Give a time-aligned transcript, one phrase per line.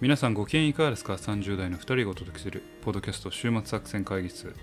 [0.00, 4.54] 皆さんご機嫌いかがですか ?30 代の2人がお届けするポッドキャスト週末作戦会議室。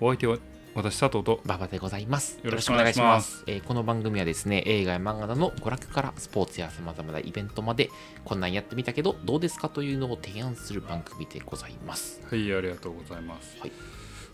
[0.00, 0.38] お相手は
[0.74, 1.42] 私佐藤と。
[1.44, 2.40] 馬場でございます。
[2.42, 3.44] よろしくお願いします。
[3.46, 7.90] えーこの番組はですね、映画や漫画などの娯楽からスポーツや様々なイベントまで、
[8.24, 12.22] こんなんやってみたけど、どうですかというのを提案する番組でございます。
[12.26, 13.72] はいありがとうございます、はい。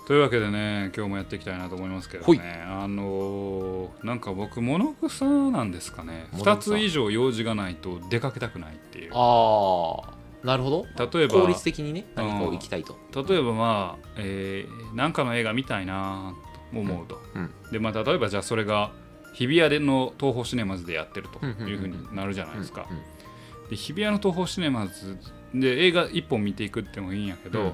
[0.06, 2.38] というわけでね今日もやっていきたいなと思いますけどほい。
[2.38, 6.26] ねあのーなんか僕物草なんですかね。
[6.34, 9.10] 2物草つ以上用事がないと出かけたくないっていう。
[9.14, 10.13] あー、
[10.44, 10.86] なるほど。
[11.18, 12.96] 例えば効率的にね、何かを行きたいと。
[13.26, 16.34] 例えばまあ、えーなんかの映画見たいな
[16.72, 17.50] と思うと、うん。
[17.72, 18.92] でまあ例えばじゃあそれが
[19.32, 21.68] 日比谷での東宝シネマズでやってるとうんうんうんうん。
[21.70, 22.98] いうふうになるじゃないですか、うん
[23.70, 25.18] で日比谷の東宝シネマズ
[25.54, 27.72] で映画1本見ていくってもいいんやけど、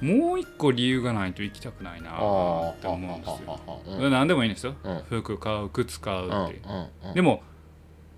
[0.00, 3.80] もう一個理由がないと行きたくないなあって思うんですよ、よ。
[3.84, 5.02] それ何でもいいんですよ、うん。
[5.20, 6.62] 服買う靴買うって。
[7.14, 7.42] でも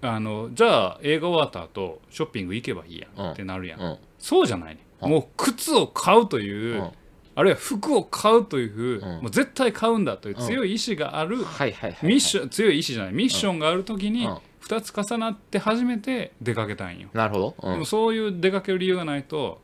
[0.07, 3.99] あのじゃあ映画終わった後ショッピング行けばいいやんってなるやん、うん。
[4.19, 5.11] そうじゃないね、うん。
[5.11, 6.91] もう靴を買うという、うん。
[7.37, 9.23] あるいは服を買うという、うん。
[9.23, 12.09] もう絶対買うんだという強い意志がある、はいはいはい。
[12.09, 14.39] ミッション強い意志じゃないミッションがある時にうん。
[14.67, 17.55] 2つ重なって初めて出かけたいんよ、なるほど。
[17.63, 17.73] うん。
[17.75, 19.61] でもそういう出かける理由がないと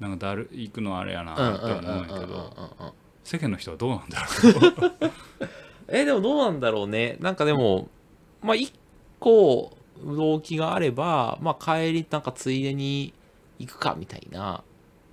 [0.00, 2.74] なんかだる行くのあれやなって思うんやけど。
[2.80, 2.90] うん。
[3.24, 4.92] 世間の人はどうなんだろう。
[5.88, 7.16] えでもどうなんだろうね。
[7.20, 7.88] なんかでも
[8.42, 8.72] まあ一
[9.22, 9.72] 個
[10.04, 13.14] 動機があれば、まあ、帰りなんかついでに
[13.58, 14.64] 行くかみたいな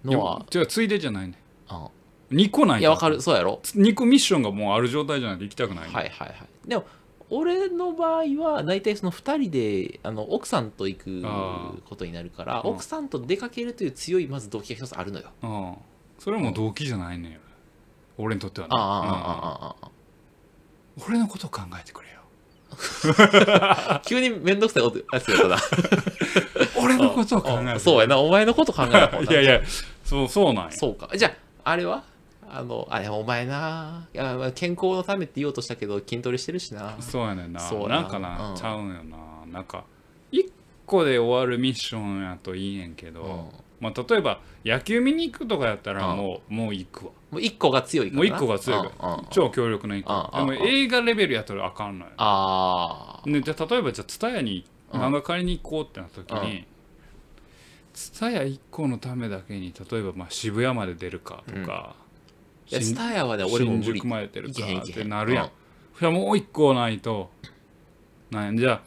[0.04, 0.46] のは。
[0.50, 1.36] じゃあついでじゃないね。
[1.68, 1.90] あ
[2.32, 3.22] 2個ないいやわかる。
[3.22, 3.60] そうやろ。
[3.64, 6.38] 2個ミッションがもうある状態じゃないと行きたくない、ね、はいはいはい。
[6.68, 6.86] でも
[7.30, 11.22] 俺の場合は大体その2人であの奥さんと行く
[11.88, 15.76] ことになるから、うん、奥さんと出かけるという強いまず動機が一つあるのよ、うん、
[16.18, 17.40] それはもう動機じゃないね、
[18.18, 18.74] うん、俺にとってはね。
[18.76, 19.92] ああああああ
[21.08, 22.19] 俺のことを考えてくれよ。
[24.06, 25.58] 急にめんどくさいことやつやったな。
[26.82, 28.18] 俺のことを考えそうやな。
[28.20, 29.62] お前のこと考えな いやいや
[30.04, 30.72] そうそうなんや。
[30.72, 31.10] そうか。
[31.16, 31.30] じゃ
[31.64, 32.04] あ、あれは？
[32.52, 34.08] あの、あれ、お前な。
[34.14, 36.96] いや、まあ健康のためって言おうとしたけど、筋トレしてるしな。
[37.00, 37.60] そうやねんな。
[37.60, 37.96] そうやな。
[38.02, 38.56] なんかな、うん。
[38.56, 39.18] ちゃうんよな。
[39.52, 39.84] なんか
[40.32, 40.50] 1
[40.86, 43.60] 個で終わるミッションやといいねんけど、うん。
[43.80, 46.18] まあ、例えば野球見に行くとかやったらうん。
[46.18, 48.30] もう、もう行くわもう一個が強いからな。
[48.30, 56.66] もう1個が強いから、うんうん超強力な1個、うんうんでも映画レベルやったらあかんのよ、あでじゃあ例えばじゃあ蔦屋にうん漫画借りに行こうってなった時に
[57.94, 62.10] 蔦屋1個のためだけに例えばまあ渋谷まで出るかとか、あ。
[62.72, 64.02] いや、タヤはね、俺も無理。
[64.04, 64.78] まで出るいかっけへん。
[64.78, 65.52] いけへんてなるやん、
[65.96, 67.32] それはもう1個ないと
[68.30, 68.60] なんや。
[68.60, 68.82] じゃあ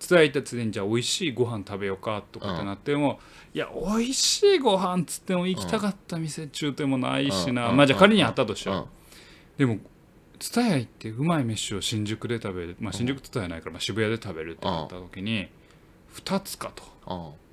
[0.00, 3.20] 蔦屋行ったついでにじゃあ美味しいご飯食べようかとかってなっても、
[3.52, 7.76] いや美味しいご飯っつっても行きたかった店中でもないしな、うん。
[7.76, 8.86] まあじゃあ仮にあったとしよう、うん。
[9.58, 9.80] でも
[10.38, 15.48] 蔦屋行ってうまい飯を新宿で食べる、まあ、新宿蔦屋ないから、まあ、渋谷で食べるってなった時に
[16.14, 16.84] 2つかと。
[17.06, 17.49] うん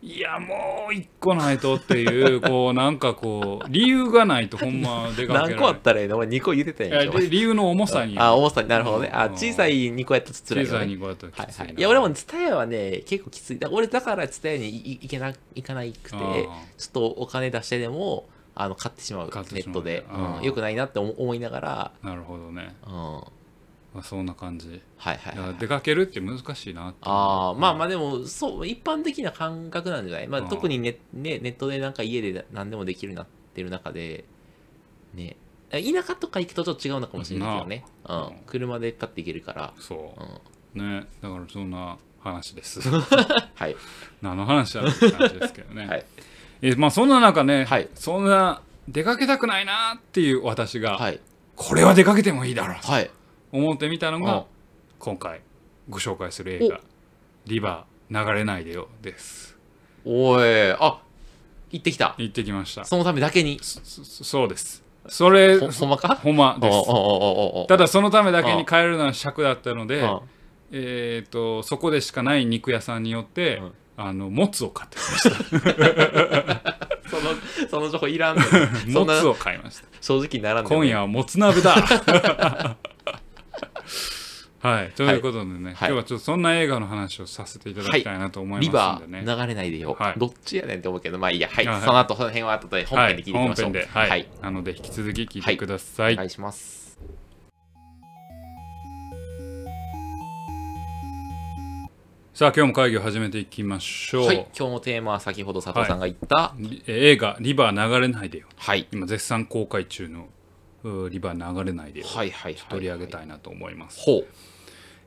[0.00, 6.16] いやもう1個ないとっていう こうなんかこう理由がないとほんま出かけられ何個あったらいいの？
[6.18, 7.16] 俺2個言ってたいやんけ。
[7.16, 9.10] やで理由の重さにあ、重さになるほどね。
[9.12, 10.92] あ、うん小さい2個やったらつらい小さいよね。
[10.94, 11.52] にこうやったらはいはい。
[11.52, 13.58] きついないや、俺もツタヤはね、結構きつい。
[13.58, 19.30] だ俺だからツタヤにい行けな、行かなくて、ちょっとお金出してでも、あの、買ってしまう。
[19.34, 20.04] ネットで。
[20.12, 23.20] うんよくないなって思思いながら、なるほどね、うん。
[23.98, 25.54] はまあ、そんな感じいはいだからはい。
[25.58, 30.28] 出かけるって難しいなってああ、まあまああでも、そう、一般的な感覚なんじゃない？
[30.28, 34.24] まあ特にネ,、ね、ネットでなんか家で何でもできるなってる中で、
[35.14, 35.36] ね、
[35.70, 37.84] 田舎とか行くとちょっと違うのかもしれないけどね。
[38.08, 38.30] うん。
[38.46, 39.72] 車でパッて行けるから。
[39.78, 42.80] そううんねだからそんな話です
[43.54, 43.76] はい。
[44.22, 46.04] 何の話だろうって感じですけどね、 はい。
[46.62, 51.20] えまあそんな中ね、はいそんな出かけたくないなっていう私が、はい。
[51.56, 53.10] これは出かけてもいいだろうとはい。
[53.52, 54.24] 思ってみたのうん。
[54.24, 54.44] が
[54.98, 55.40] 今回
[55.88, 56.80] ご紹介する映画
[57.46, 59.56] 「リバー流れないでよ」です。
[60.04, 61.00] おい、あ
[61.70, 62.14] 行ってきた。
[62.18, 62.84] 行ってきました。
[62.84, 63.60] そのためだけに。
[63.62, 64.82] そうです。
[65.08, 66.16] それほほんまか？
[66.16, 67.66] ほんまです。
[67.68, 70.20] ただそのためだけに帰るのは尺だったのでうん。
[70.70, 73.72] えー、とそこでしかない肉屋さんによって、うん。
[74.00, 76.78] あのもつを買ってきました。
[77.08, 79.88] その、その情報いらんのもつ を買いました。
[80.00, 81.74] 正直にならん今夜はもつ鍋だ
[84.60, 84.90] はい。
[84.92, 85.72] ということでね、はい。
[85.72, 90.14] 今日はちょっとそんな映画の話をさせていただきたいなと思いますんでね、ー流れないでよ、はい。
[90.18, 91.48] どっちやねんって思うけど、まあいいや。
[91.48, 91.66] はい。
[91.66, 91.74] はい。
[91.76, 93.70] はいその後、その辺は後で本編で聞いていきましょう。
[93.70, 94.10] はい、本編で、はい。
[94.10, 94.28] はい。
[94.42, 96.88] なので引き続き聞いてください、お願いします。
[102.38, 104.46] さあ今日も会議を始めていきましょう、はい。
[104.56, 108.46] 今日のテーマは先ほど佐藤さんが言った、り映画「リバー流れないでよ。
[108.56, 110.26] はい。」今絶賛公開中のうー
[110.84, 112.62] 「リバー流れないでよ」はいはいはい。
[112.68, 114.04] 取り上げたいなと思います。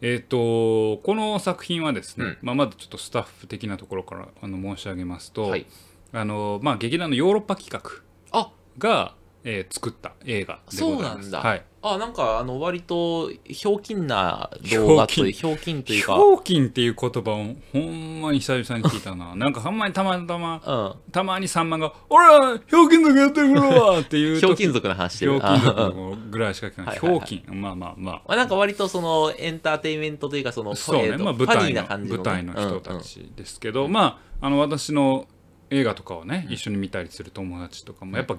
[0.02, 5.68] えっ、とこの作品はですね、うんまあ、まずちょっとスタッフ的なところからあの申し上げますと、はい
[6.12, 8.02] あのまあ、劇団のヨーロッパ企画
[8.32, 11.00] あが、えー作った映画でございます。
[11.00, 11.40] そうなんだ。
[11.40, 15.84] はい、あなんかあの割とひょうきんな動画というひょうきん。
[15.84, 19.34] というひかょうきんっていう言葉をほんまに久々に聞いたな。
[19.36, 21.12] なんかほんまにたまたま、うん。
[21.12, 27.00] たまにさんまが、おら、ひょうきん族やってるわっていうひょうきん族の話してるひょうきん族ぐらいしか聞かない。
[27.00, 27.62] ひょうきん。
[27.62, 28.14] まあまあまあ。
[28.16, 32.24] まあなんか割とそのエンターテインメントというかそのそうね、まあ、舞台のーな感じのね。
[32.24, 35.28] 舞台の人たちですけど、まああの私の
[35.72, 38.36] 映画とかをね一緒に見たりする友達とかもやっぱ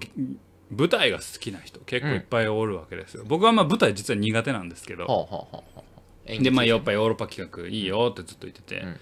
[0.73, 5.83] 舞台が好きな人結構いっぱいおるわけですよ、僕はまあ舞台実は苦手なんですけど、ほうほうほうほう
[6.27, 8.97] 演技でまあやっぱりヨーロッパ企画いいよってずっと言ってて、うん。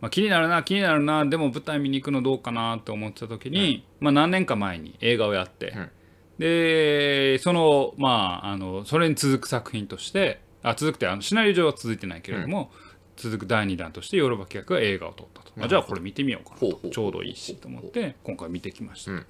[0.00, 5.90] まあ、気になるな気になるなでも舞台見に行くのどうかなって思ってた時に、まあ、何年か前に映画をやって、うん。
[6.38, 12.72] でそのまああのそれに続く作品としてあ続くってあのシナリオ上は続いてないけれども、
[13.16, 16.88] 続く第2弾としてヨーロッパ企画が映画を撮ったと、まあ、じゃあこれ見てみようかなと。
[16.90, 19.18] ちょうどいいしと思って今回見てきました、うん。
[19.20, 19.26] と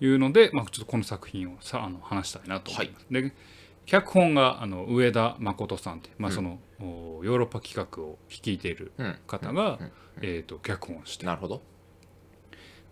[0.00, 3.32] いうので、まあ、ちょっとこの作品をさあの話したいなと思います、で
[3.86, 9.16] 脚本があの上田誠さんって、まあそのおヨーロッパ企画を率いているうん。
[9.26, 9.78] 方が、
[10.20, 11.26] えー、と脚本をして。
[11.26, 11.62] なるほど。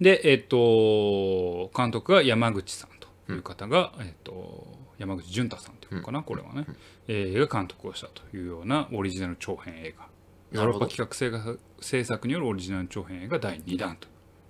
[0.01, 4.67] で、えっと監督が山口さんという方が、えっと
[4.99, 6.67] 山口淳太さんというのかな、これはね、
[7.07, 10.09] えーが監督をしたというようなオリジナル長編映画。
[10.51, 14.09] ヨーロッパ企画制作によるオリジナル長編映画第2弾と。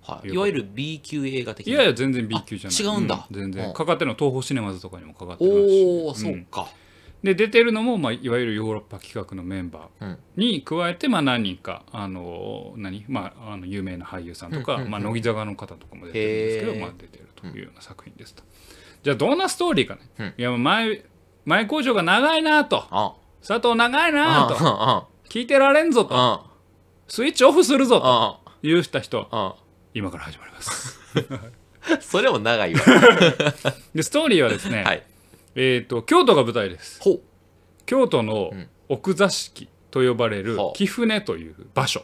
[0.09, 0.29] はい。
[0.29, 2.79] いわゆる B 級映画的いなやいや全然 B 級じゃない。
[2.79, 3.27] あ違うんだ。
[3.31, 3.67] 全然。
[3.67, 3.73] うん。
[3.73, 5.85] かかってるの東宝シネマズとかにもかかってますし。
[5.85, 6.67] おおそううんか。
[7.23, 10.17] で出てるのも、まあ、いわゆるヨーロッパ企画のメンバーうん。
[10.37, 14.91] に加えて、まあ、何人かあの何、まあ、あの有名な俳優さんとか、うんうんうん。
[14.91, 18.43] まあ、乃木坂の方とかも出てるんですけど、まあ、出てるというような作品ですと。
[19.03, 20.33] じゃあどんなストーリーかね、うん。
[20.37, 21.03] いや前
[21.45, 22.85] 前工場が長いなと。
[22.89, 23.15] あ。
[23.45, 24.55] 佐藤長いなと。
[24.59, 26.15] あ聞いてられんぞと。
[26.15, 26.45] あ。
[27.07, 28.39] スイッチオフするぞとあ。
[28.61, 29.27] 言うした人。
[29.31, 29.55] あ
[29.93, 30.99] 今から始まります。
[32.01, 32.81] それも長いわ。
[33.95, 35.03] でストーリーはですね、はい。
[35.55, 36.99] えー、と京都が舞台です。
[37.85, 38.67] 京都のうん。
[38.91, 42.03] 奥座敷と呼ばれるはあ貴船という場所。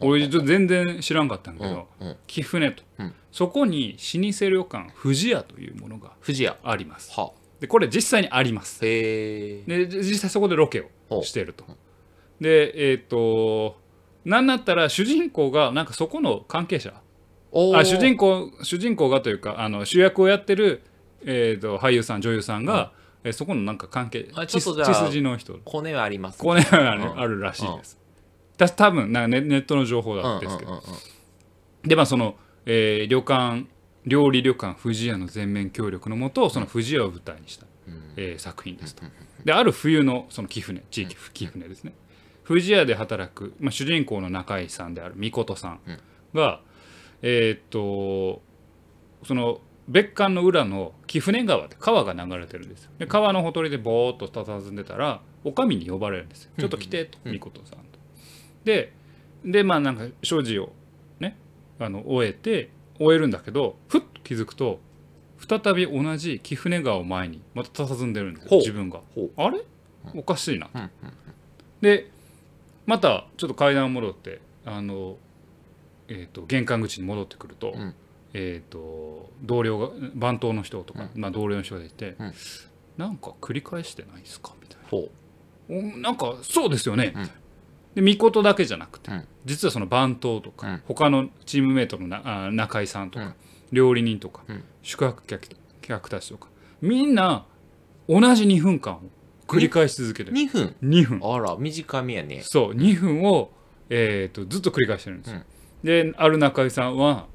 [0.00, 2.16] 俺全然知らんかったんだけど、うんうん。
[2.26, 3.14] 貴船と、うん。
[3.30, 6.12] そこに老舗旅館富士屋というものが
[6.64, 7.12] あります。
[7.12, 8.84] はでこれ実際にあります。
[8.84, 11.64] へえで実際そこでロケをしていると。
[12.40, 13.76] でえっ、と
[14.24, 17.03] なんだったら主人公がなんかそこの関係者お
[17.76, 20.82] あ主人公公主人公がというかあの主役をやってる、
[21.24, 22.92] えー、と俳優さん女優さんが、
[23.22, 25.54] えーそこのなんか関係血筋の人。
[25.64, 26.66] コネはありますね。
[26.72, 27.20] ある,、うん。
[27.20, 27.98] あるらしいです。
[28.58, 31.88] た多分なんかネネットの情報なんですけど、うんうんうんうん。
[31.88, 32.36] でまあその、
[32.66, 33.66] えー旅館
[34.06, 37.66] 料理旅館富士屋の全面協力のもとその富士屋を舞台にした、
[38.16, 39.04] えー作品ですと。
[39.44, 41.94] である冬のその貴船地域貴船ですね。
[42.46, 45.80] 富士屋で働く、まあ、主人公の中井さんである美琴さん。
[46.34, 46.60] が、
[47.22, 48.42] えーっと
[49.26, 52.90] その別館の裏の貴船川で川が流れてるんですよ。
[52.98, 56.52] で川のほとりでぼーっと佇んでたらお上に呼ばれるんですよ。
[56.58, 57.84] ちょっと来てと美琴さんと。
[58.64, 58.92] で
[59.44, 60.72] でまあなんか所持を
[61.20, 61.36] ね
[61.78, 64.80] あの終えて終えるんだけどふっと気づくと
[65.46, 69.00] 再び同じ貴船川を前にまた佇んでるんですよ自分が。
[69.36, 69.60] あれ？
[70.14, 70.70] おかしいな。
[70.74, 70.80] うん。
[70.80, 70.90] うん。
[71.82, 72.10] で
[72.86, 75.18] またちょっと階段戻ってあの、
[76.08, 77.94] えー、と玄関口に戻ってくると,、うん。
[78.34, 82.32] えー、と同僚が番頭の人とか、まあ、同僚の人がいて、うん。
[82.96, 84.54] なんか繰り返してないですか？
[84.60, 84.88] みたいな。
[84.88, 85.10] ほ
[85.68, 87.30] おなんかそうですよね、うん。
[87.94, 89.24] で見事だけじゃなくて、うん。
[89.44, 90.82] 実はその番頭とか、うん。
[90.86, 93.34] 他のチームメートのなあ中井さんとか、うん。
[93.72, 94.64] 料理人とか、うん。
[94.82, 95.48] 宿泊客
[95.80, 96.48] 客たちとか
[96.80, 97.46] みんな
[98.08, 99.00] 同じ2分間を
[99.46, 100.40] 繰り返し続けてうる。
[100.40, 101.20] 2分？2分。
[101.34, 102.40] あら短めやね。
[102.42, 103.50] そう2分を、
[103.90, 105.40] えー、とずっと繰り返してるんですよ、
[105.84, 107.26] である中井さんは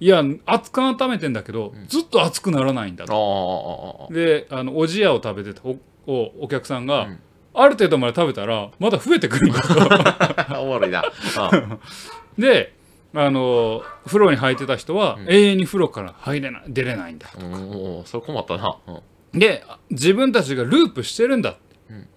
[0.00, 5.76] いや熱く温めてんだけど、ずっと熱くならないんだあとあであのおじやを食べてたお
[6.06, 7.20] おお客さんが、うん。
[7.52, 11.02] ある程度まで食べたらまだ増えてくるんだとおもろいな。
[11.36, 11.78] あ
[12.38, 12.72] で
[13.12, 18.78] あの風呂に入ってた人は、永遠に風呂から入れない出れないんだうんそれ困ったな。
[18.86, 19.38] うん。
[19.38, 21.56] で自分たちがループしてるんだ、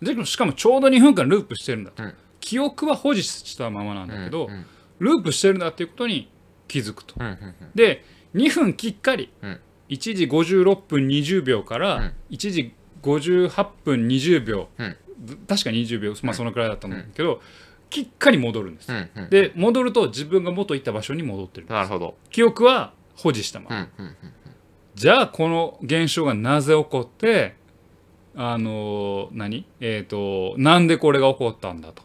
[0.02, 2.14] でしかもちょうど2分間ループしてるんだと、うん。
[2.40, 4.66] 記憶は保持したままなんだけど、うん
[5.04, 6.30] ループしてるんだっていうことに
[6.68, 7.16] 気づくと。
[7.76, 8.04] で
[8.36, 9.60] 2分きっかり、うん。
[9.90, 12.14] 1時56分20秒からうん。
[12.32, 14.98] 1時58分20秒、うん。
[15.48, 17.42] 確か20秒、まあ、そのくらいだったんだけど、
[17.90, 18.92] きっかり戻るんです。
[19.30, 22.16] で戻ると自分が元行った場所に戻ってるなるほど。
[22.32, 23.90] 記憶は保持したまま、
[24.96, 27.56] じゃあこの現象がなぜ起こって
[28.36, 29.66] あの何？
[29.80, 32.02] えっ、となんでこれが起こったんだと。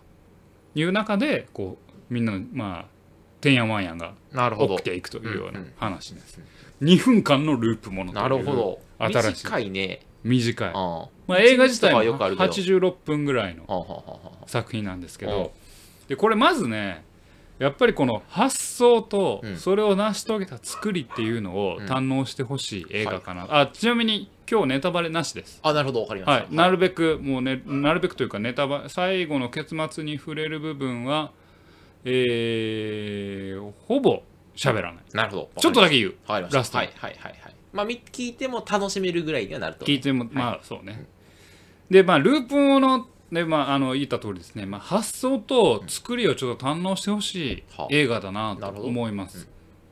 [0.75, 2.99] いう中でこうみんなのまあ
[3.41, 4.15] てんやわんやが
[4.57, 5.73] 起きていくというようなうんうん。
[5.77, 6.41] 話です。
[6.83, 8.81] 2分間のループものというなるほど。
[8.99, 9.45] 新しい。
[9.45, 10.01] 短いね。
[10.25, 10.71] 短い。
[10.75, 12.51] あまあ、映画自体もよくあるけど。
[12.53, 15.53] 86分ぐらいの作品なんですけうんど
[16.09, 17.05] でこれまずね
[17.59, 19.57] やっぱりこの発想とうん。
[19.57, 21.87] それを成し遂げた作りっていうのをうん。
[21.87, 25.61] 堪能してほしい映画かな、あちなみに今日ネタバレなしです。
[25.63, 26.45] あなるほどわかりました。
[26.45, 31.31] はい、なるべくもうねなるべくというかネタバレ最後の結末に触れる部分は
[32.05, 34.23] えーほぼ
[34.55, 35.05] 喋らない。
[35.13, 35.51] なるほど。
[35.61, 36.15] ちょっとだけけ言う。
[36.27, 36.59] わかりました。
[36.59, 36.79] ラスト。
[36.79, 37.55] はいはいはいはい。
[37.73, 39.87] まあみ聞いても楽しめるぐらいにはなると。
[39.87, 41.07] 聞いてもまあそうね、
[41.91, 47.87] でまあループものでまああの言った通りですね、まあ、発想と作りをちょっと堪能してほしいはあ。
[47.91, 49.49] 映画だなと思います、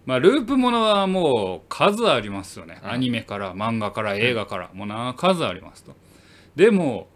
[0.06, 2.90] まあ、ループものはもう数ありますよね、うん。
[2.90, 5.94] アニメから漫画から映画から、もうな数ありますと。
[6.54, 7.08] でも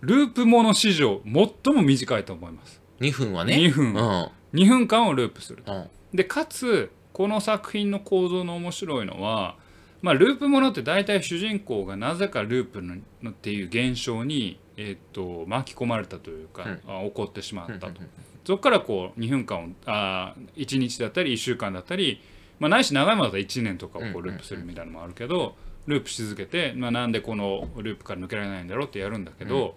[0.00, 2.82] ループもの史上最も短いと思います。
[3.00, 3.54] 2分はね。
[3.54, 3.94] 2分。
[3.94, 5.88] うん2分間をループするうん。
[6.14, 9.56] でかつこの作品の構造の面白いのは、
[10.02, 18.00] まあ、ループものって大体主人公がなぜかループののっていう現象に、えっと巻き込まれたというか、あ起こってしまったと、
[18.44, 22.22] そこからこう2分間をあ1日だったり1週間だったり、
[22.60, 29.74] まあ、ないし長いものだったら1年とかをこうループするみたいなのもあるけど、ループし続けて、まあ、なんでこのループから抜けられないんだろうってやるんだけど、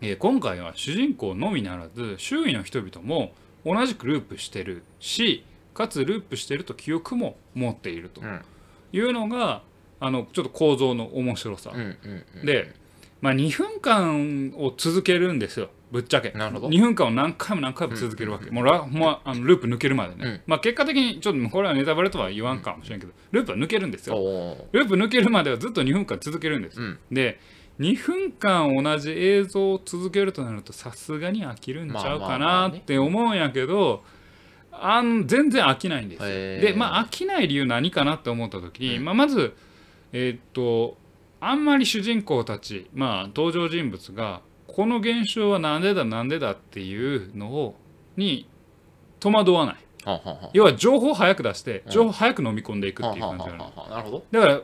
[0.00, 3.32] えー今回は主人公のみならず周囲の人々も
[3.64, 8.20] 同じくループしてるしかつループしてると記憶も持っていると。
[8.20, 8.40] うん。
[8.92, 9.62] いうのが
[10.00, 12.46] あのちょっと構造の面白さ、うんうんうん。
[12.46, 12.74] で、
[13.20, 15.70] まあ、2分間を続けるんですよ。
[15.92, 16.30] ぶっちゃけ。
[16.30, 16.68] なるほど。
[16.68, 20.40] 2分間を何回も何回も続けるわけ、もうラもうあのループ抜けるまでね、うん。
[20.46, 24.16] まあ結果的にちょっとこれはネタバレとは言わんかもしれんけど、ループは抜けるんですよ。
[24.72, 26.98] ループ抜けるまではずっと2分間続けるんです、うん。
[27.10, 27.40] で
[27.80, 34.04] 2分間同じ映像を続けるとなるとさすがに飽きるんちゃうかなって思うんやけど
[34.70, 39.04] あん全然飽きないんですでまあ飽きない理由何かなって思った時に、うん。
[39.04, 39.54] まあ、まず
[40.12, 40.98] えーっと
[41.40, 47.76] あんまり主人公たちまあ登場人物がこの現象はなんでだなんでだっていうのを
[48.16, 48.46] に
[49.20, 49.76] 戸惑わない。
[50.02, 51.90] ははは要は情報を早く出してうん。
[51.92, 53.64] 情報を早く飲み込んでいくはっていう感じなの。
[53.64, 54.24] はははなるほど。
[54.30, 54.60] だから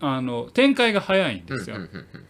[0.00, 1.76] あの展開が早いんですよ。
[1.76, 2.25] うんうんうんうん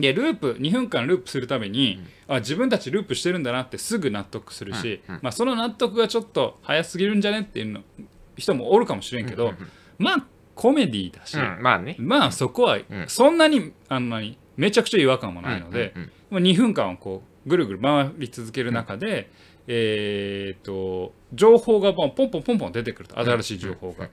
[0.00, 5.20] でループ2分間ループするために、あ自分たちループしてるんだなってすぐ納得するし、うんうん。
[5.22, 7.80] まあ、その納得がちょっと早すぎるんじゃねっていうの
[8.36, 9.56] 人もおるかもしれんけど、うんうん
[9.98, 11.96] まあコメディだし、うんまあね。
[11.98, 12.84] まあそこはん。
[13.06, 19.30] そんなにあんなにめちゃくちゃ違和感もないので、うんうんまあ2分間をこうぐるぐる回り続ける中で、
[19.66, 24.08] えー、と情報がポンポンポンポンポン出てくると新しい情報が。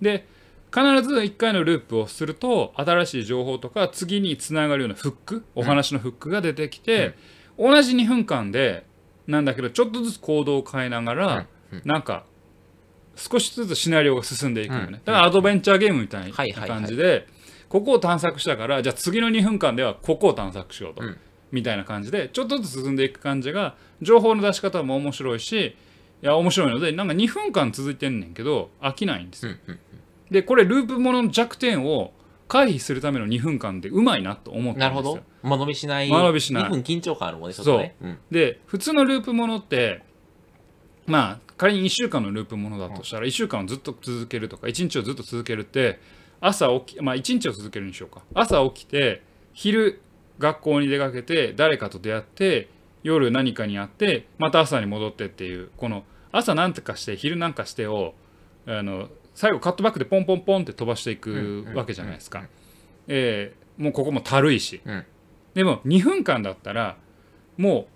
[0.00, 0.26] で
[0.74, 7.14] 必ず1回のループをすると新しい情報とか次につながるようなフックお話のフックが出てきて、
[7.58, 8.86] 同じ2分間で
[9.26, 11.46] なんだけどちょっとずつ行動を変えながら、
[11.84, 12.24] なんか
[13.16, 14.92] 少しずつシナリオが進んでいくよね、うん。
[14.92, 17.26] だからアドベンチャーゲームみたいな感じで、
[17.68, 21.18] ここを探索したからじゃあ次の2分間ではここを探索しようと、うん。
[21.52, 25.74] みたいな感じでちょっとずつ進んでいく感じが情報の出し方も面白いしい
[26.22, 29.78] や面白いのでなんか2分間続いてんねんけど飽きないんですよ、うんうん
[30.32, 32.12] でこれループものの弱点を
[32.48, 35.14] 回避するための2分間でうまいなと思ったんですよ。
[35.14, 35.56] なるほど。
[35.56, 36.10] 間延びしない。
[36.10, 36.64] 間延びしない。
[36.64, 38.18] 2分緊張感あるもんねちょっとねうん。
[38.30, 40.02] で普通のループものって
[41.06, 46.00] まあ仮に1週間のループものだとしたら1週間をずっと続けるとか1日をずっと続けるって
[46.40, 48.22] 朝起きまあ1日を続けるにしようか。
[48.34, 49.22] 朝起きて
[49.52, 50.00] 昼
[50.38, 52.68] 学校に出かけて誰かと出会って
[53.02, 58.14] 夜何かに会ってまた朝に戻ってっていうこの朝何とかして昼なんかしてを
[58.66, 62.44] あの最後カットバックでポンポンポンって飛ばしていくわけじゃないですか。
[63.08, 65.04] えーもうここもたるいし、うん。
[65.54, 66.96] でも2分間だったら
[67.56, 67.86] も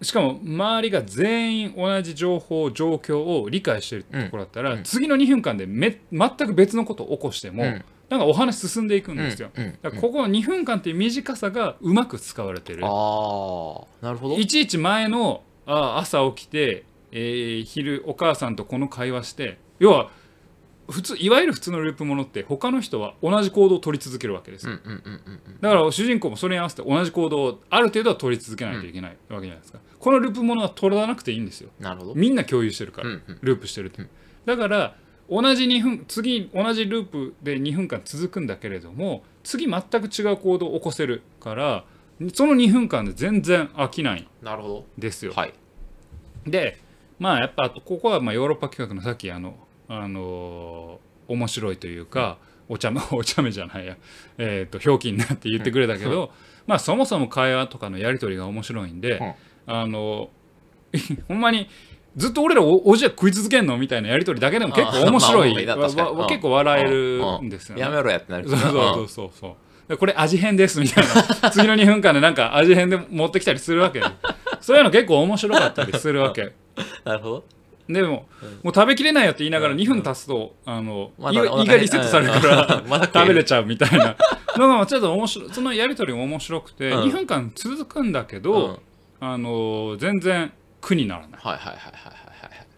[0.00, 7.84] うしかも周りが全員同じ情報状況を理解してるところだったら、うん次の2分間でめ全く別のことを起こしても、うん。
[8.10, 9.50] なんかお話進んでいくんですよ。
[9.82, 12.80] だからここの2分間っていう短さがうまく使われてる。
[12.84, 14.36] ああなるほど。
[14.36, 20.10] いちいち前のあ朝起きて、えー昼お母さんとこの会話して要は
[20.88, 24.66] 普通いわゆる普通のループものって他の人は同じ行動を取り続けるわけです。
[24.66, 25.60] よ、うんうんうんうんうん。
[25.60, 31.70] だから主人公もそれに合わせて同じ行動をある程度は取り続けないといけないわけじゃないですか、このループものは取らなくていいんですよ。
[31.80, 32.14] なるほど。
[32.14, 33.38] みんな共有してるから、うんうん。
[33.40, 34.02] ループしてるって、
[34.44, 34.96] だから
[35.30, 41.84] 同じ2分次同じループで2分間続くんだけれども次全く違う行動を起こせるから
[42.34, 45.32] その2分間で全然飽きないんなるほですよ。
[45.32, 45.54] どはい。
[46.46, 46.78] で
[47.18, 49.56] まあやっぱここはまあヨーロッパ企画のさっきあの、
[49.88, 52.38] あのー面白いというか、
[52.68, 53.96] お茶目 お茶目じゃないや、
[54.38, 56.32] えー、とひょうきになって言ってくれたけど、
[56.66, 59.20] まあそもそも会話とかのやり取りが面白いんで、
[59.66, 60.30] あの
[61.28, 61.68] ほんまに
[62.16, 67.82] ずっと俺らおおじや食い続けんのみたいなやり取りだけでも結構面白い、あまあ結構笑えるんですよね。
[67.82, 69.30] やめろやってなるそうそうそうそう。
[69.40, 69.54] そう
[69.88, 71.04] でこれ味変ですみたい
[71.42, 71.50] な。
[71.50, 74.02] 次の2分間でなんか味変で持ってきたりするわけ
[74.60, 76.52] そういうの結構面白かったりするわけ。
[77.04, 77.44] なるほど
[77.88, 78.26] でも、
[78.62, 84.16] もう食べきれないよって言いながら2分経つと、あの胃がま胃がリセットされるから、食べれちゃうみたいな。
[84.56, 87.02] のがちょっと面白いそのやり取りも面白くて、うん。
[87.04, 88.42] 2分間続くんだけうん。
[88.42, 88.80] ど、
[89.20, 91.40] あの全然苦にならない。
[91.40, 92.20] はいはいはいはいはいは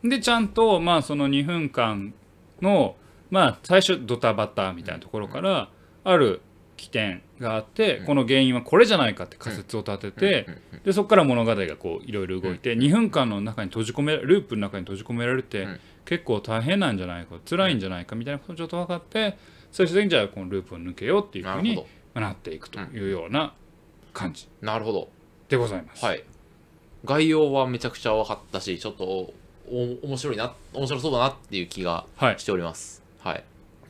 [0.05, 2.15] いでちゃんとまあその2分間
[2.63, 2.97] の
[3.31, 5.69] まあ最初ドタバタみたいなところから
[6.05, 6.41] ある
[6.77, 10.47] 起点があって、この原因はこれじゃないかって仮説を立てて、
[10.85, 15.81] でそこから物語がこういろいろ動いて、2分間の中に閉じ込めループの中に閉じ込められて、うん。
[16.07, 19.37] 結構大変なんじゃないか辛いんじゃないかみたいなことをちょっと分かって
[19.73, 23.55] 最終的にじゃあこのループを抜けようっていうふうになっていくというような
[24.13, 25.09] 感じどなるほど。
[25.49, 26.05] でございます。
[26.05, 26.23] はい。
[27.05, 29.35] 概要はめちゃくちゃ分かったしちょっとお
[30.05, 32.39] 面白いな面白そうだなっていう気がはい。
[32.39, 33.03] しております。
[33.19, 33.43] はい。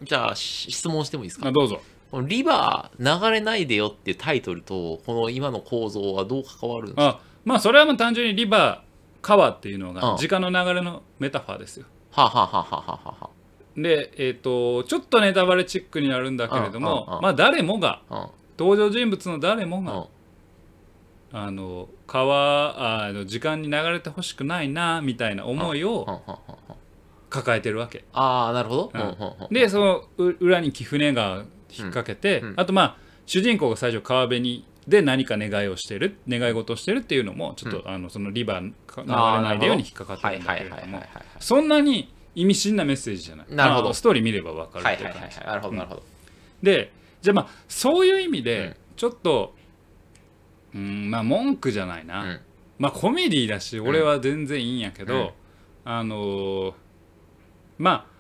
[0.03, 1.49] じゃあし質問してもいいですか？
[1.49, 7.03] あどうぞこのリバー流れないでよっていうタイトルとこの今の構造はどう関わるんですか？
[7.07, 8.87] あまあそれはもう単純にリバー
[9.23, 9.95] 川っていうのうん。
[9.95, 11.87] が時間の流れのメタファーですよ。
[12.13, 13.31] はあはあはあはあはあは
[13.77, 20.07] で、えー、とちょっとネタバレチックになるんだけれどもまあ誰もがあ登場人物の誰もが
[21.33, 26.23] あの川あの時間に流れてほしくないなみたいな思いを
[27.29, 28.05] 抱えてるわけ。
[28.15, 28.93] ああなるほど。
[28.95, 29.55] うん。
[29.55, 32.49] でそのう裏に貴船が引っ掛けて、うん。
[32.49, 32.61] うん。
[32.61, 32.97] あとまあ
[33.27, 41.03] 主人公が最初川辺にで何か願いをしてる願い事をしてるっていうのもちょっと、あのそのリバー流れないでように引っかかってはいるんだけれども
[41.41, 43.47] そんなに意味深なメッセージじゃない。
[43.51, 43.85] なるほど。
[43.87, 46.03] まあストーリー見れば分かるはいうなるほどなるほど。
[46.63, 48.45] でじゃあまあそういう意味うん。
[48.45, 49.55] でちょっと
[50.75, 52.41] うんまあ文句じゃないな、うん。
[52.79, 55.31] まあコメディだし俺は全然いいんやけど、うん。
[55.85, 56.75] あのー
[57.79, 58.16] まあ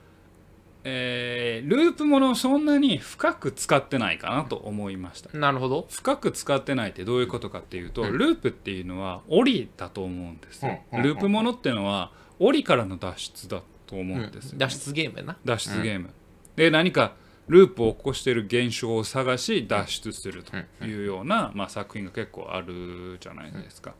[0.88, 5.37] えーループものをそんなに深く使ってないかなと思いました。
[5.37, 5.88] なるほど。
[5.90, 8.16] 深く使ってないってどういうことかっていうと、うん。
[8.16, 15.37] ループっていうのは檻だと思うんですよ、うんループものっていうのは檻からの脱出だと思うんですよ、脱出ゲームやな。
[15.44, 16.11] 脱出ゲーム、
[16.55, 17.14] で何か
[17.49, 23.94] ループを起こしている現象を探し脱出するというような、まあ、作品が結構あるじゃないですか。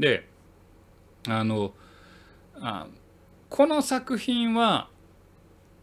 [0.00, 0.28] で
[1.28, 1.72] あの
[2.60, 2.88] あ
[3.48, 4.88] この作品は、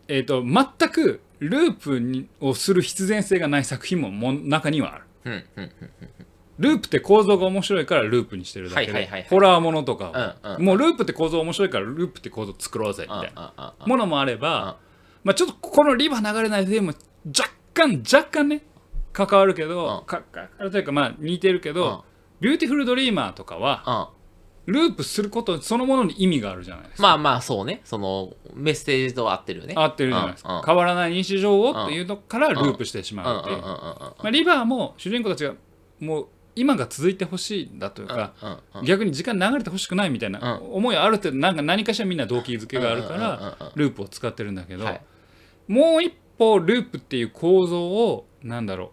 [0.08, 5.06] えー、と全くループにをする必然性がない作品もも中にはある。
[6.58, 10.66] ループって構造が面白いからループにしてるだけでホラーものとかは、うんうん。
[10.66, 14.78] もうループって構造面白いからループって構造作ろうぜみたいなものもあれば、
[15.24, 16.94] まあ、ちょっとこのリバー流れないでも
[17.26, 18.62] 若干若干ね
[19.12, 20.06] 関わるけど、うん。
[20.06, 22.02] か関わるというかまあ似てるけど、うん。
[22.40, 24.10] ビューティフルドリーマーとかはあ
[24.66, 27.04] ループすることそのものに意味があるじゃないですか。
[27.04, 27.82] まあまあそうね。
[27.84, 29.76] そのメッセージと合ってるよね。
[29.78, 30.66] 合ってるじゃないですか、うんうん。
[30.66, 35.54] 変わらない日常をっていうのからループしてしまうってまあ、リバーも主人公たちが
[36.00, 38.34] もう今が続いてほしいんだというか、
[38.84, 45.02] 逆に時間流れてほしくないみたいな思いはある程度なんか何かしらみんな動機づけがあるからうんループを使ってるんだけど、はい。
[45.68, 48.92] もう一歩ループっていう構造をなんだろ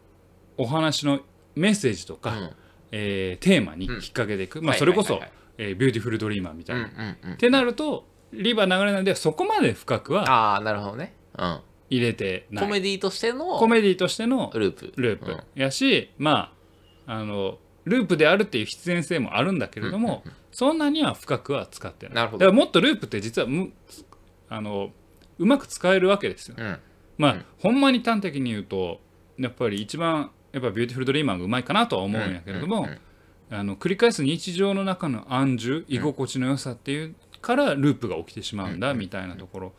[0.58, 1.20] うお話の
[1.54, 2.50] メッセージとか、うん。
[2.94, 5.22] えーテーマに引っ掛けていく、まあ、はいそれこそ、はい。
[5.22, 6.82] はいはいえービューティフルドリーマーみたいな。
[6.82, 11.14] うんうんうんってなるとリバー流れないでそこまで深くはああなるほどね。
[11.38, 11.60] うん。
[11.90, 12.64] 入れてない。
[12.64, 14.92] コメディとしてのコメディとしてのループ。
[14.96, 15.30] ループ。
[15.32, 15.42] うん。
[15.54, 16.54] やし、ま
[17.06, 22.14] ああのループであるっていう必然性もあるんだけれども、そんなには深くは使ってない。
[22.14, 22.46] なるほど。
[22.46, 23.72] だからもっとループって実はむ
[24.48, 24.90] あの
[25.38, 26.54] うまく使えるわけですよ。
[26.58, 26.78] うん。
[27.18, 27.44] まあ、うん。
[27.58, 29.00] ほんまに端的に言うと
[29.38, 32.98] やっぱり一番やっぱビューティフルドリーマーがうまいかなとは思うんやけれども、うんうん
[33.52, 39.72] あの繰り返す日常の中の安住居心地の良さっていうからループが起きてしまうんだみたいなところ。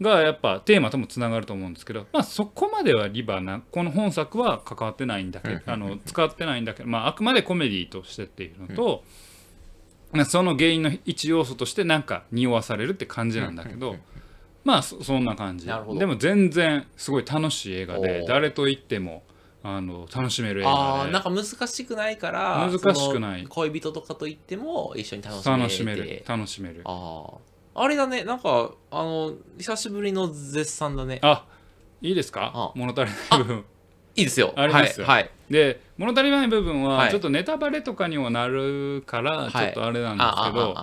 [0.00, 9.04] がやっぱテーマともつながると思うんですけど、まあ、そこまではリバーなこの本作は関わってないんだけどあの使ってないんだけど、まあ、あくまでコメディとしてっていうのと、
[10.12, 13.96] まあその原因の一要素としてなんか匂わされるって感じなんだけど。
[14.62, 15.66] まあそそんな感じ。
[15.66, 19.22] でも全然すごい楽しい映画で誰と言っても
[19.62, 20.76] あの楽しめる映画で。
[20.76, 23.46] ああなんか難しくないから難しくない。
[23.48, 25.58] 恋人とかと言っても一緒に楽しめて。
[25.58, 26.24] 楽しめる。
[26.26, 26.82] 楽しめる。
[26.84, 27.26] あ
[27.74, 28.24] ああれだね。
[28.24, 31.20] なんかあの久しぶりの絶賛だね。
[31.22, 31.44] あ
[32.02, 32.50] いいですか？
[32.54, 32.72] あ。
[32.74, 33.64] 物足りない部分。
[34.16, 34.52] いいですよ。
[34.56, 35.06] あれですよ。
[35.06, 37.10] はい、はい、で物足りない部分ははい。
[37.10, 39.52] ちょっとネタバレとかにはなるからい。
[39.52, 40.74] ちょっとあれなんあですけど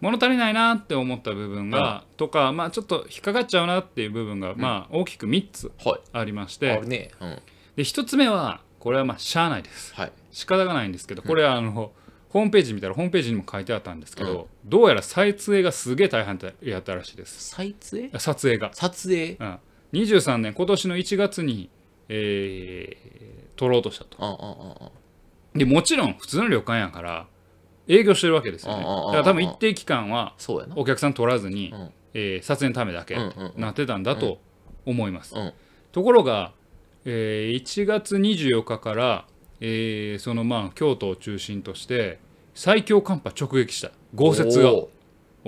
[0.00, 5.72] 物足りないなって思った部分がとかまあちょっと引っかかっちゃうなっていう部分がまあ大きく3つ
[6.12, 7.10] ありましあてるね。
[7.20, 7.38] うん
[7.76, 9.92] で1つ目はここれはまあしゃあないです。
[9.96, 10.12] はい。
[10.30, 17.50] 仕方がないんですけどこれはあの、ホームページ見たらホームページにも書いてあったんですけど、どうやら撮影がすげえ大変やったらしいです。
[17.50, 18.16] 撮影？
[18.16, 19.36] 撮影が、撮影？
[19.40, 19.58] うん、
[19.92, 21.68] 23年今年の1月に、
[22.08, 24.18] えー撮ろうとしたと。
[24.20, 27.26] うんうんうんうんでもちろん普通の旅館やから
[27.88, 28.84] 営業してるわけですよね。
[28.84, 30.34] うんうんうんうんだから多分一定期間は
[30.76, 31.90] お客さん取らずに、うん。
[32.14, 33.60] えー撮影のためだけうんうんうん。
[33.60, 34.38] なってたんだと
[34.84, 35.52] 思います、うん。
[35.90, 36.52] ところが、
[37.08, 39.24] えー1月24日から、
[39.60, 42.18] えーそのまあ京都を中心として
[42.54, 43.92] 最強寒波直撃した。
[44.14, 44.88] 豪雪がお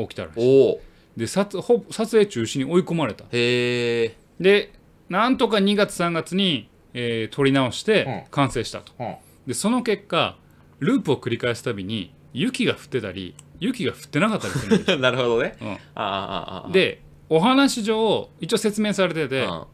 [0.06, 0.78] 起きたらしい。
[1.16, 3.24] で撮ほ撮影中止に追い込まれた。
[3.32, 4.72] へえで
[5.08, 9.14] なんとか2月3月に、えー撮り直して完成したと、うん。
[9.46, 10.36] でその結果
[10.78, 15.56] ループを繰り返すたびに雪が降ってたり雪が降ってなかったりするんですよ、 なるほどね。
[15.60, 15.68] うん。
[15.70, 19.64] あああああでお話上一応説明されてて、うん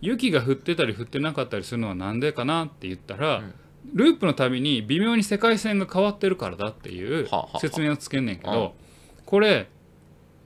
[0.00, 3.54] 雪が降ってたり降ってなかったりするのはなんでかなって言ったら、うん。
[3.94, 7.28] ループのたびに微妙に世界線が変わってるからだっていう
[7.60, 8.52] 説明をつけんねんけうん。
[8.52, 8.74] ど
[9.24, 9.68] これ、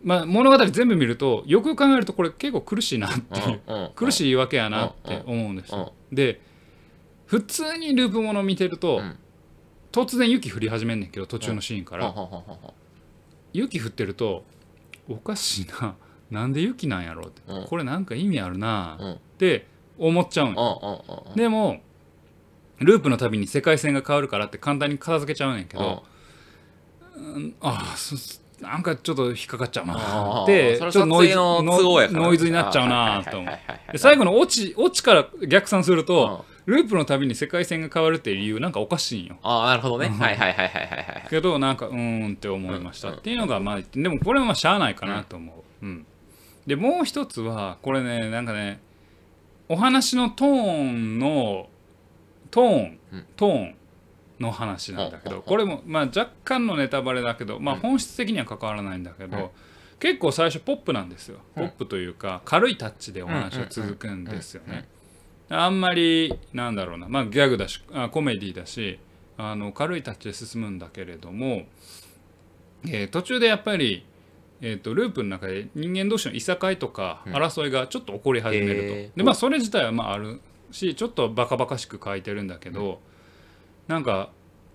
[0.03, 5.93] まあ、物語全部見るとよく考えるとこれ結構苦しいなっていううんうん苦しいわけやなって思うんですよ。
[6.13, 6.41] で
[7.27, 9.17] 普通にループもの見てると、うん。
[9.93, 12.75] 突然雪降り始めんねんけど途中のシーンから、はははは
[13.53, 14.45] 雪降ってると
[15.09, 15.95] おかしいな
[16.35, 17.67] なんで雪なんやろうって、うん。
[17.67, 18.97] これなんか意味あるな。
[19.01, 19.13] うん。
[19.13, 19.67] って
[19.99, 21.81] 思っちゃうんよでも
[22.79, 26.05] ループのたびに世界線が変わるからって簡単に片付けちゃうねんけど、
[27.17, 27.55] うん。
[27.61, 28.17] ああそ
[28.61, 30.43] なんかちょっと引っかかっちゃうな。
[30.45, 33.99] ってちょっとノイズノイズになっちゃうなと思う。
[33.99, 40.95] 最後のオチオチから逆算するうんと、ループのたびに世界線が変わるっていう理由なんかおかしいんよああなるほどねはいはいはいはいはいは
[41.27, 46.07] いけどなんかうーんって思いましたうんっていうのがまあでもこれはまあしゃあないかなと思う、うん
[46.67, 48.81] でもう一つはこれねなんかね
[49.69, 51.69] お話のトーンの
[52.51, 53.27] トーンうん。
[53.37, 53.75] トーン
[54.41, 57.81] の話なんだけうんどこれもまあ若干のネタバレだけどまあうん。
[57.81, 59.31] 本質的には関わらないんだけうん。
[59.31, 59.53] ど
[60.01, 61.39] 結構最初ポップなんですよ。
[61.57, 61.63] うん。
[61.65, 64.87] ポップというか軽いタッチでお話が続くんですよね。
[65.51, 68.99] あんまりなんだろうなまあギャグだしあコメディだし
[69.37, 71.65] あの軽いタッチで進むんだけれども、
[72.87, 74.05] えー途中でやっぱり、
[74.67, 77.35] えー、とループの中で人間同士のいさかいとかうん。
[77.35, 79.17] 争いがちょっと起こり始めると、へー。
[79.19, 82.99] でまあそれ自体はまああるしちょっとバカバカしく書いてるんだけど、
[83.89, 84.31] なんか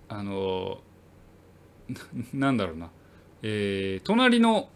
[0.07, 0.79] あの
[1.89, 1.97] な
[2.33, 2.91] なんだろうな、
[3.41, 4.69] えー隣の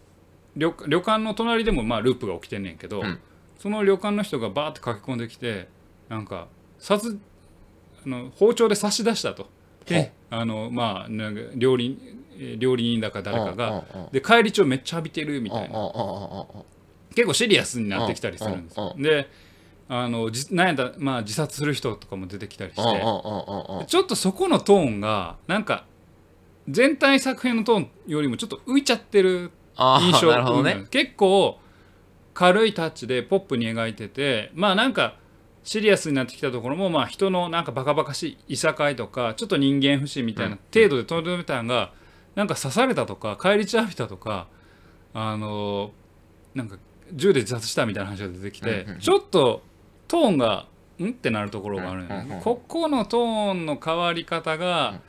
[0.58, 3.20] 旅旅館の隣でもまあループが起きてんねんけど、うん。
[3.60, 5.68] その旅館の人がバーって駆け込んできて
[6.10, 6.48] なんか
[6.80, 7.20] 殺
[8.04, 9.48] あの包丁で刺し出したと。
[9.86, 12.23] であのまあなんか料理えー
[12.58, 15.86] 料理人だか誰かが、で返り血をめっちゃ浴びてるみたいな。
[17.16, 18.96] 結構シリアスになってきたりするんですよ。
[18.98, 19.30] うで
[19.90, 22.82] あのじなんやったらまあ自殺する人とかも出てきたりして。
[22.82, 25.86] ちょっとそこのトーンがなんか
[26.70, 30.72] 全体作品のトーンよりもちょっと浮いちゃってる印象なるほどね。
[30.80, 30.88] うん。
[30.88, 31.60] 結構
[32.34, 35.18] 軽いタッチでポップに描いててまあなんか
[35.64, 41.94] シリアスになってきたところもまあ人のなんかバカバカしいいさかいとかちょっと人間不信みたいな程度でとどめたのが
[42.36, 44.48] なんか刺されたとか返り血浴びたとか
[45.14, 45.92] あの
[46.56, 46.78] なんか
[47.14, 49.62] 銃で自殺したみたいな話が出てきてちょっと
[50.08, 50.68] トーンが
[51.00, 51.10] ん？
[51.10, 52.06] ってなるところがある
[52.44, 54.60] ここのトーンの変わり方うん。
[54.60, 55.00] が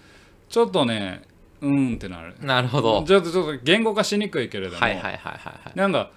[0.49, 1.23] ちょっとね
[1.61, 2.35] うんってなる。
[2.41, 3.03] なるほど。
[3.05, 5.79] ちょっとちょっと言語化しにくいけれども、はいはいはいはいはい。
[5.79, 6.11] なんか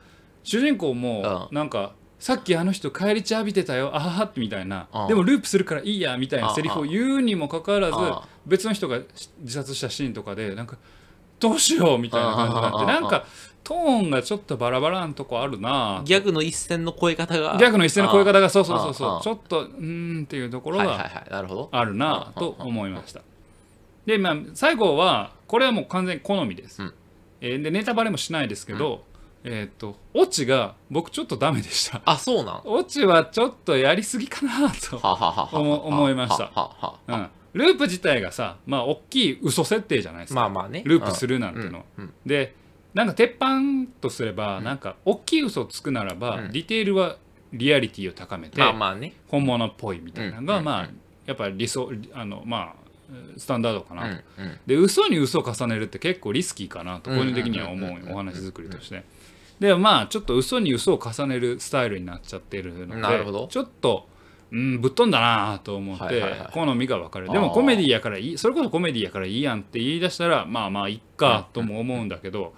[0.43, 4.87] 主人公もうなんか、さっきあの人帰り血浴びてたよあははってみたいな。
[4.93, 5.07] うん。
[5.07, 8.15] でもループするからいいやみたいなセリフを言うにもかかわらずうん
[8.47, 8.99] 別の人が
[9.41, 10.77] 自殺したシーンとかでなんか
[11.39, 13.25] どうしようみたいな感じになってうんなんか
[13.63, 16.01] トーンがちょっとバラバラなとこあるな。
[16.05, 17.57] ギャグの一線の超え方が。
[17.59, 18.91] 逆の一斉の声方がそうそうそうう。
[18.91, 23.21] んそううんちょっとうーんっていうところがあるなと思いました。
[24.05, 26.81] でまあ最後はこれはもう完全に好みです。
[26.81, 26.93] うん。
[27.41, 29.03] えーでネタバレもしないですけど、
[29.43, 32.01] えっ、とオチが僕ちょっとダメでした。
[32.05, 32.55] あそうなん？
[32.55, 34.97] はオチはちょっとやりすぎかなと、
[35.51, 36.45] 思思いました。
[36.45, 36.99] ははは。
[37.07, 40.83] うん、ループ自体がさまあ大きい嘘設定じゃないですか、まあまあね。
[40.85, 41.85] ループするなんての。
[41.97, 42.55] うんうんで
[42.93, 44.63] なんか鉄板とすれば、うん。
[44.63, 46.51] なんか大きい嘘をつくならば、うん。
[46.51, 47.17] ディテールは
[47.53, 49.13] リアリティを高めて、まあまあね。
[49.27, 50.99] 本物っぽいみたいなのが、うんまあうん。
[51.27, 52.75] やっぱり理想あのまあ
[53.37, 54.59] スタンダードかうんなと、うん。
[54.65, 58.03] で嘘に嘘を重ねるって結構リスキーかなと個人的には思うんうんうん。
[58.03, 59.03] うんうお話作りとして。
[59.59, 63.47] でまあちょっと嘘に嘘を重ねるスタイルになっちゃってるのでなるほど。
[63.47, 64.07] ちょっと
[64.51, 67.29] うんぶっ飛んだなと思って好みが分かる。
[67.29, 68.37] でもコメディやからいい。
[68.37, 72.53] それこそコメディやからいいやんって言い出したらまあまあいっかとも思うんだけど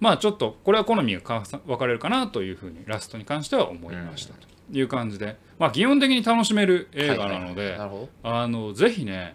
[0.00, 5.36] まあちょっとこれは好みがか分かれるかなというふうにラストに関しては思いましたという感じで。
[5.58, 7.76] まあ基本的に楽しめる映画なので、
[8.22, 9.34] あのぜひね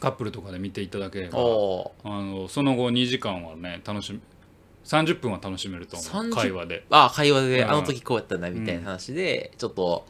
[0.00, 4.20] カップルとかで見ていただければあのその後2時間はね楽しみ
[4.84, 6.30] 30分は楽しめると思う。
[6.30, 6.84] 30会話で。
[6.90, 7.70] あ会話で、うん。
[7.70, 10.02] あの時こうやったんだみたいな話で、ちょっとは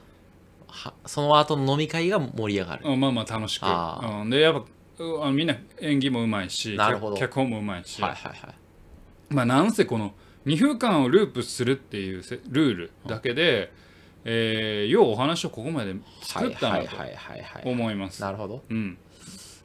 [1.06, 4.64] その後の飲み会が盛り上がる、うんまあまあ楽しく、あうん、でやっぱ
[4.98, 8.54] うあのみんな演技もうまいし脚脚本もうまいし、はいはいはい。
[9.30, 10.14] まあなんせこの
[10.46, 13.72] 2分間をループするっていうせルールだけで、
[14.24, 17.62] えーようお話をここまで作ったなとはいはいはいはいはい。
[17.64, 18.20] 思います。
[18.20, 18.62] なるほど。
[18.68, 18.98] うん、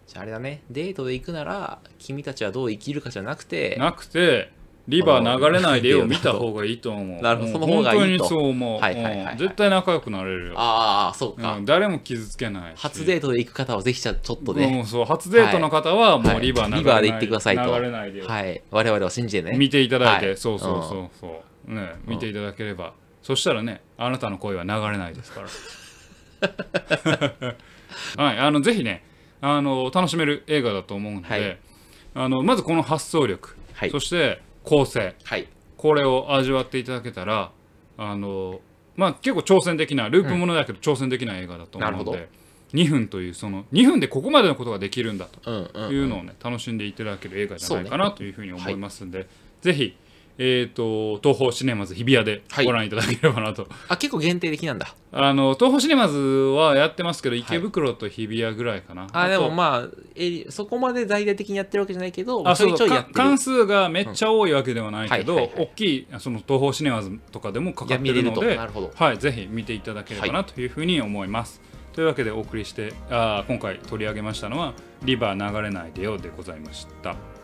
[0.08, 0.63] じゃああれだね。
[0.69, 4.52] デートで行くなら君たちはどう生きるかじゃなくてなくて
[4.89, 7.21] リバー流れないでよ見た方がいいと思う。
[7.21, 7.52] なるほど。
[7.54, 8.23] その方がいいと。
[8.23, 8.80] 本当にそう思う。
[8.80, 10.54] はいはいはい絶対仲良くなれるよ。
[10.58, 12.82] ああそうか、うん、誰も傷つけないし。
[12.82, 15.06] 初デートで行く方はぜひちょっとね、もうそう。
[15.06, 16.38] 初デートの方はもはい。
[16.39, 17.65] うリバー流れない、リバーで行ってくださいと。
[17.65, 18.28] 流れないでよ。
[18.28, 18.62] はい。
[18.71, 19.58] 我々を信じてね。
[19.58, 20.38] 見ていただいて、はい。
[20.38, 21.93] そうそうそうそう、ね。
[22.08, 25.47] 見ていただければ、そしたらねあなたの声は流れないですから。
[28.23, 28.38] はい。
[28.39, 29.04] あのぜひね
[29.41, 31.58] あの楽しめる映画だと思うので、はい。
[32.15, 33.91] あのまずこの発想力、はい。
[33.91, 35.15] そして構成。
[35.23, 35.47] はい。
[35.77, 37.51] これを味わっていただけたら
[37.97, 38.60] あの
[38.95, 42.29] まあ結構挑戦的なループものだけど挑戦的な映画だと思うのなるほで、
[42.73, 49.27] 2分というその2分でここまでのことができるんだとうんうんいうのをね、楽しんでいただける映画じゃないかなというふうに思いますんで、
[49.62, 49.95] ぜひ、
[50.41, 52.65] えー、と東宝シネマズ日比谷ではい。
[52.65, 54.95] ご覧いただければなと、あ結構限定的なんだ。
[55.12, 63.13] あの東宝シネマズはやってますけど池袋と日比谷ぐらいかな、あでもあまあエリそこまで大々的にやってるわけじゃないけどちょあそうかいちょいやってる。
[63.15, 65.39] 関数がめっちゃ多いわけではないけど、うん。
[65.39, 71.62] はいはいはい大きいその東宝シネマズとかでもかかってるるのではい、ぜひ見ていただければなというふうに思います。
[71.93, 74.73] というわけでお送りしてあー今回取り上げましたのは
[75.04, 77.38] 「リバー流れないでよ」でございました。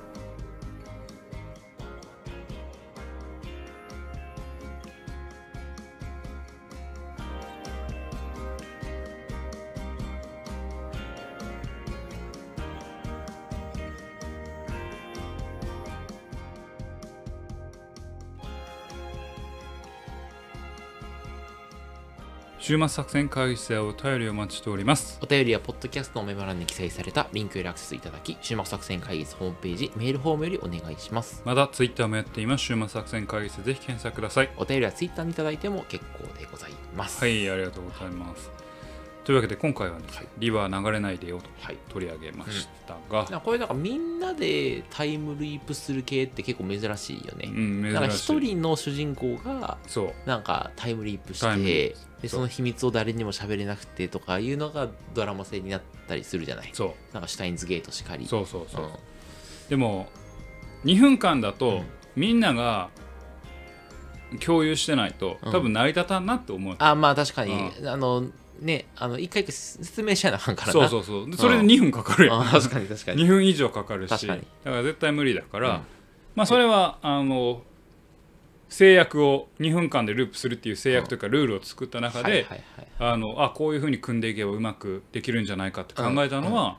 [22.67, 25.19] 週末作戦会議室でお便りをお待ちしております。
[25.21, 32.63] お便りはポッドキャストのメモ欄に記載されたリンクよりアクセスいただき週末作戦会議室ホームページメールフォームよりお願いしますまたツイッターもやっています。
[32.63, 34.49] 週末作戦会議室でぜひ検索ください。
[34.57, 38.64] お便りはツイッターにいただいても結構でございますはい、ありがとうございます。
[39.25, 40.05] というわけで今回はね、
[40.37, 41.77] リバー流れないでよとはい。
[41.89, 43.25] 取り上げましたが、なん。
[43.25, 47.81] かこれなんかみんなでタイムリープする系って結構珍しいよね、うん。
[47.91, 50.13] なんか一人の主人公がそう。
[50.27, 56.69] なんかタイムリープしてでその秘密を誰にも喋れなくてとかいうのがドラマ性になったりするじゃない？
[56.73, 57.13] そう。
[57.13, 58.27] なんかシュタインズゲートしかり。
[58.27, 58.85] そうそうそう。
[58.85, 58.87] う。
[58.89, 58.91] ん。
[59.69, 60.07] でも、
[60.83, 61.85] 2分間だと、うん。
[62.15, 62.89] みんなが
[64.39, 65.51] 共有してないと、うん。
[65.51, 66.75] 多分成り立たんなって思う。
[66.77, 68.25] あまあ確かに、あの
[68.59, 70.73] ねあの一回一回説明しちゃなあかんからな。
[70.73, 71.29] そうそうそう。
[71.29, 72.39] でそれで2分かかるよ。
[72.39, 73.23] あ確かに確かに。
[73.23, 74.41] 2分以上かかるし、確かに。
[74.63, 75.81] だから絶対無理だから、うん。
[76.35, 77.61] まあそれはあの
[78.69, 82.87] 制約を2分間でループするっていう制約というかルールを作った中で、はいはいはい。
[82.99, 86.77] あのあこういうふうに組んでいけばうまくできるんじゃないかって考えたのは、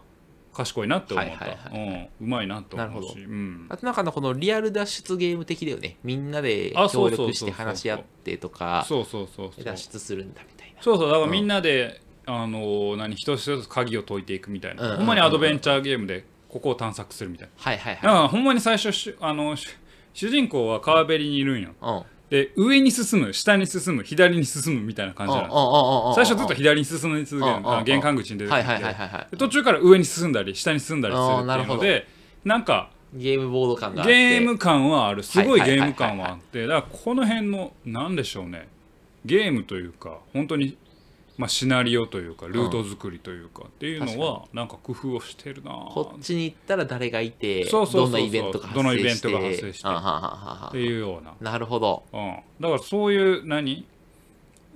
[0.56, 9.64] 賢いなって思った、うん、うまいなと思うなるし、うん、あとなんかのこのリアル脱出ゲーム的だよねみんなであそ協うそうそうそう力して話し合ってとかそうそうそうそう。
[9.64, 10.55] 脱出するんだみ
[10.86, 19.66] そうそうだからみんなで、あの何一つ一つ鍵を解いていくみたいな、うんうんうんほんまにアドベンチャーゲームでここを探索するみたいはいはいな、だはからほんまに最初しあのし
[20.14, 21.70] 主人公は川べりにいるんよ。
[21.70, 22.02] いうん。
[22.30, 26.12] で上に進む下に進む左に進むみたいな感じなんですよ。
[26.14, 29.26] 最初ずっと左に進み続けるうんうんうんあ玄関口に出てはいはいはいはいはい。
[29.30, 32.06] で途中から上に進んだり下に進んだりするあーってないるほどうので
[32.44, 34.12] なんかゲームボード感があって。
[34.30, 35.22] ゲーム感はある。
[35.22, 36.66] すごいゲはいはいはいはいーム感はあって。
[36.66, 38.68] だからこの辺のなんでしょうね
[39.26, 40.78] ゲームというか本当に
[41.36, 48.74] まあシナリオというかルート作りというかっていうのはなんか工夫をしてるなこっちに行ったら誰がいてどんなイベントが発生して。
[48.74, 49.88] どのイベントが発生して。
[50.68, 51.34] っていうような。
[51.52, 52.04] なるほど。
[52.12, 53.86] うん、だからそういう何、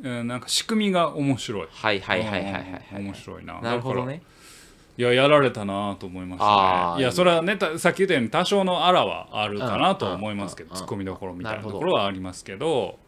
[0.02, 1.68] うん、なんか仕組みが面白い。
[1.70, 3.60] はいはいはいはいはいうんはい面白いな。
[3.60, 4.22] なるほどね。
[4.98, 7.00] いややられたなと思いましたね。
[7.00, 12.98] いやそれはねたさっき言ったように多少のあらはあるかなとは思いますけど、うんツッコミどころみたいなところはありますけど。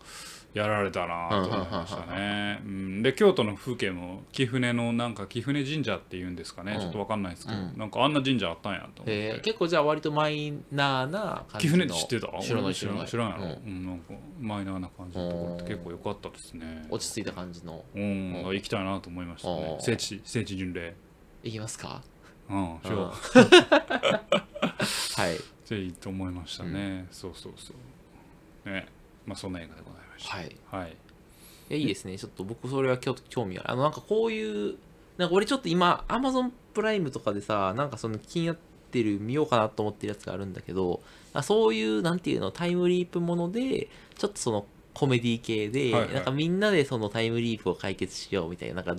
[0.55, 2.61] やられたなと思いましたね。
[2.65, 6.81] うん、で京都の風景も貴船のなんか貴船神社っていうんですかね、うん。
[6.81, 7.79] ちょっとわかんないですけど、うん。
[7.79, 9.27] なんかあんな神社あったんやと思って。
[9.29, 9.41] えー。
[9.41, 12.27] 結構じゃあ割とマイナーな感貴じの船知ってた？
[12.43, 13.07] 知らない俺知らない。
[13.07, 13.71] 知らないやろ、うん。
[13.71, 16.87] うんなんかマイナーな感じのところって結構良かったですね。
[16.91, 17.85] 落ち着いた感じの。
[17.95, 19.75] うん、行きたいなと思いましたね。
[19.77, 19.81] うん。
[19.83, 20.95] 聖地聖地巡礼。
[21.43, 22.03] いきますか？
[22.51, 23.13] うんしよ
[25.17, 27.73] はい、う ぜひと思いましたね、そうそうそ
[28.67, 28.71] う。
[28.71, 28.87] ね。
[29.25, 30.97] まあそんな映画でございましたはい、はい。
[31.73, 32.19] やいいですね。
[32.19, 33.71] ちょっと僕それは興興味ある。
[33.71, 34.77] あのなんかこういう
[35.19, 38.57] なんか俺ちょっと今 Amazon プライムとかでさなんかその気になっ
[38.91, 41.01] てる見ようかなと思ってるやつがあるんだけど
[41.33, 46.15] あそういうなんていうのタイムリープものでちょっとそのコメディ系で、はいはい。
[46.15, 48.97] なんかみんなでそのタイムリープを解決しようみたいななんか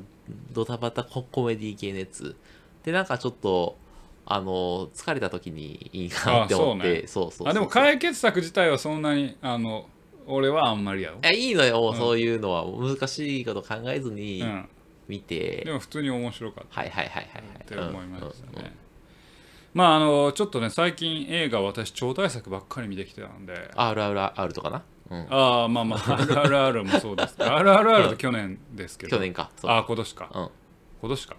[0.52, 2.36] ドタバタココメディ系のやつ。
[2.84, 3.78] でなんかちょっと
[4.26, 7.48] あの疲れた時にいいなって思ってあそうそうそう。
[7.48, 9.88] あでも解決策自体はそんなにあの
[10.28, 11.18] 俺はあんまりやろ。
[11.18, 11.98] いやいいのよ、うん。
[11.98, 12.66] そういうのは。
[12.66, 14.70] 難しいこと考えずにうん。
[15.08, 16.82] 見て、でも普通に面白かった。
[16.82, 17.64] はいはいはいはいはい。
[17.64, 18.72] って思いましたね、うんうんうん。
[19.74, 23.72] まああのちょっとね最近映画私超大作ばっかり見てきてたんで。
[23.76, 29.18] RRR とかな、うん、ああまあまあ RRR もそうです RRR って去年ですけど。
[29.18, 29.52] 去年か。
[29.58, 29.72] そう。
[29.72, 30.30] ああ今年か。
[30.34, 30.50] うん。
[31.02, 31.36] 今年か。
[31.36, 31.38] ん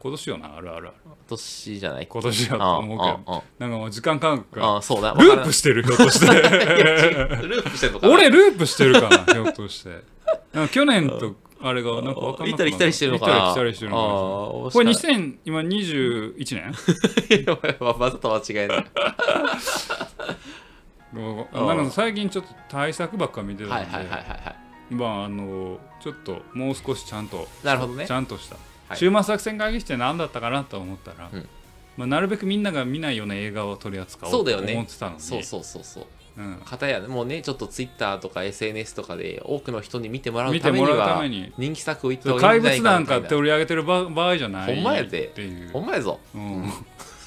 [0.00, 0.90] 今年よな RRR
[1.28, 2.06] 年じゃない？
[2.06, 3.20] 今年やと思うけど。
[3.26, 6.26] あなんかもう時間感覚ああがあそうだループしてるひょっとして。
[6.36, 8.12] ループしてんのかな？
[8.14, 9.90] 俺ループしてるかなひょっとして。
[10.52, 13.32] なんか去年とあれがなんか分かんなくな行ったり来たりしてるのかな？
[13.34, 16.72] 行ったり来たりしてるのかなあこれあ2000今21年
[17.44, 18.86] ？2000わざと間違えない。
[21.16, 23.94] なんか最近ちょっと対策ばっか見てたんで、
[24.90, 28.06] まああのちょっともう少しちゃんとなるほどね。
[28.06, 31.48] ちゃんとした、はい週末作戦会議室って何だったかなと思ったら、うん。
[31.96, 35.20] まあ、なるべくみんなが見ないような映画を取り扱おうとそうだよね思ってたのに。
[35.20, 36.06] そうそうそうそう。
[36.38, 36.62] うん。
[36.64, 41.24] 片やもうねちょっと Twitter とか SNS とかで多くの人に見てもらうためには
[41.56, 46.20] 人気作を言った方がいい怪物 なんかかみたいな取り上げてる場場合じゃないほんまやでほんまやぞ。
[46.34, 46.70] うん、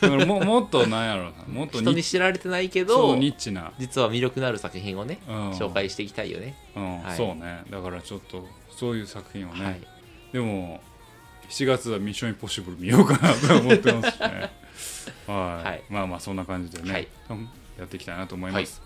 [0.02, 1.32] だからも もっとなんやろうな。
[1.48, 5.52] もっと人ニに知られてないけそうどニッチな、実は魅力のある作品をねうん。
[5.52, 6.56] 紹介していきたいよね。
[6.76, 7.02] うん。
[7.02, 7.18] はい。
[7.18, 7.64] そうね。
[7.70, 9.82] だからちょっとそういう作品をね、はい。
[10.32, 10.82] でも
[11.50, 14.52] 7月はミッションインポッシブル見ようかなと思ってますしね。
[15.28, 15.84] はい、はい。
[15.90, 17.08] まあまあそんな感じでね、はい。
[17.32, 18.82] うんやっていきたいなと思います、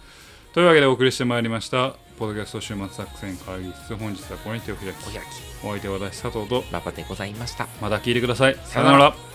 [0.54, 3.96] というわけでお送りしてまいりましたポッドキャスト週末作戦会議室。
[3.96, 4.96] 本日はこれに手を開き。
[5.08, 5.26] お開き。
[5.64, 6.64] お相手は私佐藤と。
[6.70, 7.68] 馬場でございました。
[7.82, 8.58] また聞いてください。
[8.64, 9.33] さよなら